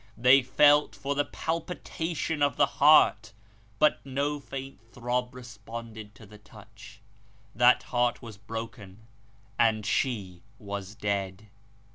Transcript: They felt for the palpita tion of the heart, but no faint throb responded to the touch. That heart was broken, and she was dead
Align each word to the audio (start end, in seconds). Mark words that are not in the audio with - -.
They 0.17 0.41
felt 0.41 0.95
for 0.95 1.13
the 1.13 1.25
palpita 1.25 2.15
tion 2.15 2.41
of 2.41 2.57
the 2.57 2.65
heart, 2.65 3.33
but 3.77 4.03
no 4.03 4.39
faint 4.39 4.79
throb 4.91 5.35
responded 5.35 6.15
to 6.15 6.25
the 6.25 6.39
touch. 6.39 7.01
That 7.53 7.83
heart 7.83 8.19
was 8.19 8.35
broken, 8.35 9.05
and 9.59 9.85
she 9.85 10.41
was 10.57 10.95
dead 10.95 11.49